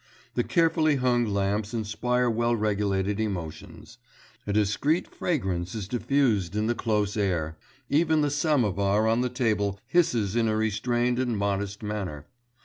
The 0.33 0.43
carefully 0.43 0.95
hung 0.95 1.27
lamps 1.27 1.75
inspire 1.75 2.27
well 2.27 2.55
regulated 2.55 3.19
emotions; 3.19 3.99
a 4.47 4.51
discreet 4.53 5.05
fragrance 5.07 5.75
is 5.75 5.87
diffused 5.87 6.55
in 6.55 6.65
the 6.65 6.73
close 6.73 7.15
air; 7.15 7.55
even 7.87 8.21
the 8.21 8.31
samovar 8.31 9.07
on 9.07 9.21
the 9.21 9.29
table 9.29 9.79
hisses 9.85 10.35
in 10.35 10.47
a 10.47 10.55
restrained 10.57 11.19
and 11.19 11.37
modest 11.37 11.83
manner. 11.83 12.25